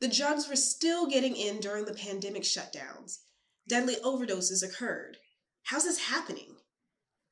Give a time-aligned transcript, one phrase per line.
[0.00, 3.18] The drugs were still getting in during the pandemic shutdowns.
[3.68, 5.18] Deadly overdoses occurred.
[5.64, 6.56] How's this happening?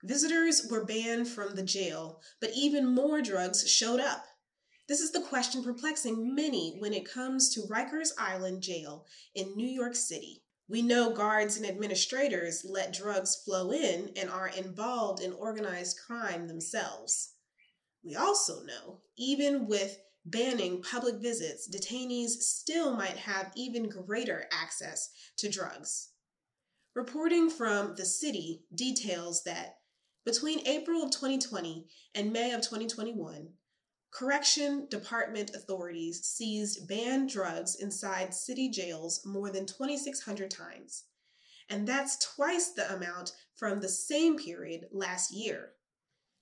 [0.05, 4.27] Visitors were banned from the jail, but even more drugs showed up.
[4.87, 9.67] This is the question perplexing many when it comes to Rikers Island Jail in New
[9.67, 10.45] York City.
[10.69, 16.47] We know guards and administrators let drugs flow in and are involved in organized crime
[16.47, 17.35] themselves.
[18.05, 19.99] We also know, even with
[20.31, 26.11] banning public visits, detainees still might have even greater access to drugs.
[26.95, 29.77] Reporting from the city details that
[30.25, 33.49] between April of 2020 and May of 2021,
[34.11, 41.05] Correction Department authorities seized banned drugs inside city jails more than 2,600 times.
[41.69, 45.73] And that's twice the amount from the same period last year.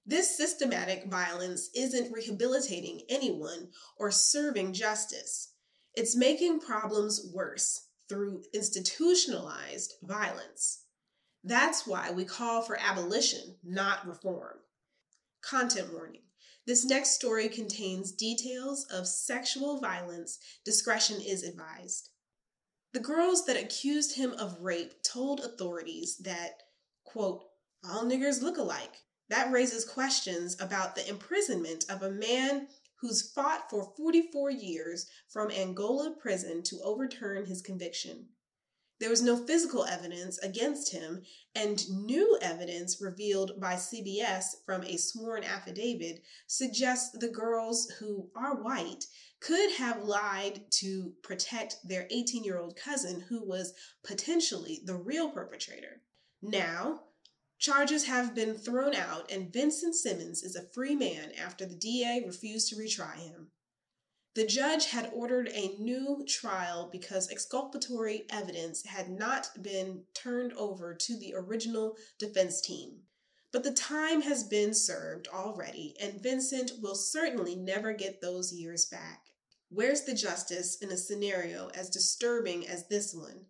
[0.06, 5.52] This systematic violence isn't rehabilitating anyone or serving justice.
[5.95, 10.85] It's making problems worse through institutionalized violence.
[11.43, 14.59] That's why we call for abolition, not reform.
[15.43, 16.23] Content warning.
[16.66, 20.38] This next story contains details of sexual violence.
[20.65, 22.10] Discretion is advised.
[22.93, 26.63] The girls that accused him of rape told authorities that,
[27.04, 27.45] quote,
[27.85, 29.02] all niggers look alike.
[29.29, 32.69] That raises questions about the imprisonment of a man
[33.01, 38.29] who's fought for 44 years from Angola prison to overturn his conviction.
[38.99, 41.23] There was no physical evidence against him,
[41.54, 48.63] and new evidence revealed by CBS from a sworn affidavit suggests the girls, who are
[48.63, 49.04] white,
[49.41, 55.30] could have lied to protect their 18 year old cousin, who was potentially the real
[55.30, 56.01] perpetrator.
[56.41, 57.02] Now,
[57.59, 62.23] charges have been thrown out, and Vincent Simmons is a free man after the DA
[62.26, 63.51] refused to retry him.
[64.34, 70.93] The judge had ordered a new trial because exculpatory evidence had not been turned over
[70.94, 73.04] to the original defense team.
[73.50, 78.84] But the time has been served already, and Vincent will certainly never get those years
[78.84, 79.22] back.
[79.70, 83.47] Where's the justice in a scenario as disturbing as this one?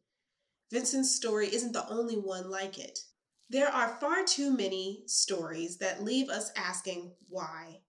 [0.70, 3.00] Vincent's story isn't the only one like it.
[3.48, 7.82] There are far too many stories that leave us asking why.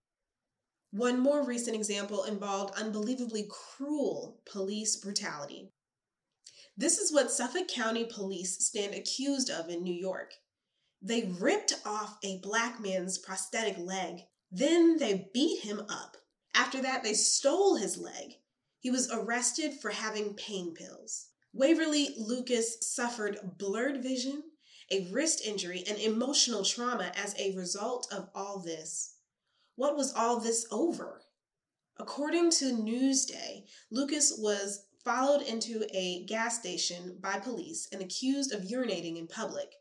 [0.92, 5.72] One more recent example involved unbelievably cruel police brutality.
[6.76, 10.32] This is what Suffolk County Police stand accused of in New York.
[11.02, 14.20] They ripped off a black man's prosthetic leg,
[14.52, 16.16] then they beat him up.
[16.54, 18.34] After that, they stole his leg.
[18.78, 21.26] He was arrested for having pain pills.
[21.52, 24.44] Waverly Lucas suffered blurred vision,
[24.90, 29.16] a wrist injury, and emotional trauma as a result of all this.
[29.76, 31.22] What was all this over?
[31.98, 38.62] According to Newsday, Lucas was followed into a gas station by police and accused of
[38.62, 39.72] urinating in public.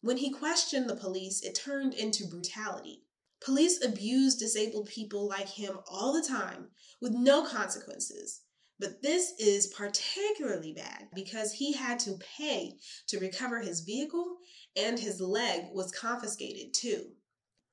[0.00, 3.04] When he questioned the police, it turned into brutality.
[3.44, 6.68] Police abuse disabled people like him all the time
[7.00, 8.42] with no consequences.
[8.82, 14.38] But this is particularly bad because he had to pay to recover his vehicle
[14.74, 17.04] and his leg was confiscated too.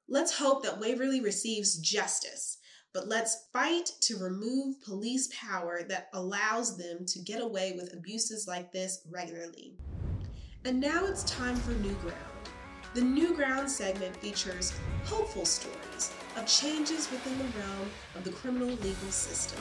[0.08, 2.60] Let's hope that Waverly receives justice,
[2.94, 8.46] but let's fight to remove police power that allows them to get away with abuses
[8.48, 9.74] like this regularly.
[10.64, 12.16] And now it's time for New Ground.
[12.94, 14.74] The New Ground segment features
[15.06, 19.60] hopeful stories of changes within the realm of the criminal legal system.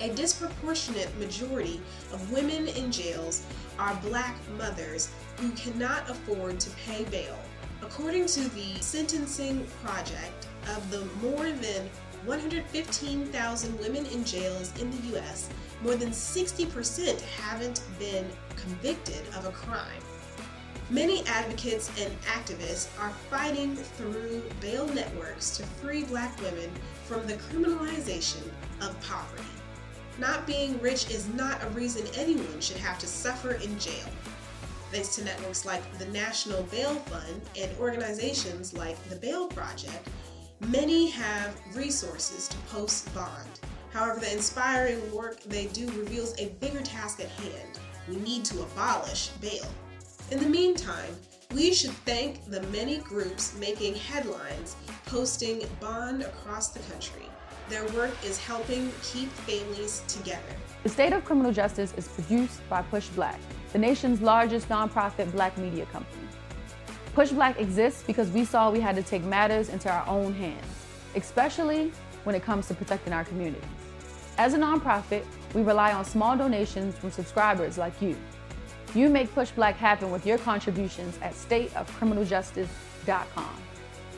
[0.00, 1.80] A disproportionate majority
[2.12, 3.44] of women in jails
[3.78, 7.38] are black mothers who cannot afford to pay bail
[7.82, 11.88] According to the Sentencing Project, of the more than
[12.26, 15.48] 115,000 women in jails in the US,
[15.82, 20.02] more than 60% haven't been convicted of a crime.
[20.90, 26.70] Many advocates and activists are fighting through bail networks to free black women
[27.06, 28.42] from the criminalization
[28.82, 29.59] of poverty.
[30.20, 34.06] Not being rich is not a reason anyone should have to suffer in jail
[34.90, 40.08] thanks to networks like the National Bail Fund and organizations like the Bail Project,
[40.68, 43.60] many have resources to post bond.
[43.92, 47.78] However, the inspiring work they do reveals a bigger task at hand.
[48.08, 49.66] We need to abolish bail.
[50.30, 51.16] In the meantime,
[51.54, 57.26] we should thank the many groups making headlines posting bond across the country.
[57.70, 60.56] Their work is helping keep families together.
[60.82, 63.38] The State of Criminal Justice is produced by Push Black
[63.72, 66.26] the nation's largest nonprofit black media company.
[67.14, 70.66] Push Black exists because we saw we had to take matters into our own hands,
[71.14, 71.92] especially
[72.24, 73.62] when it comes to protecting our communities.
[74.38, 75.24] As a nonprofit,
[75.54, 78.16] we rely on small donations from subscribers like you.
[78.94, 83.62] You make Push Black happen with your contributions at stateofcriminaljustice.com.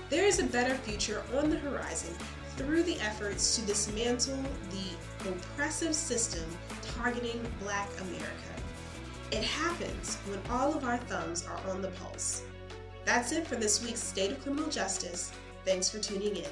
[0.09, 2.15] There is a better future on the horizon
[2.65, 6.45] through the efforts to dismantle the oppressive system
[6.97, 8.29] targeting Black America.
[9.31, 12.43] It happens when all of our thumbs are on the pulse.
[13.05, 15.33] That's it for this week's State of Criminal Justice.
[15.65, 16.51] Thanks for tuning in.